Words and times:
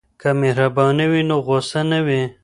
که 0.21 0.29
مهرباني 0.41 1.05
وي 1.11 1.21
نو 1.29 1.35
غوسه 1.47 1.81
نه 1.91 1.99
وي. 2.05 2.21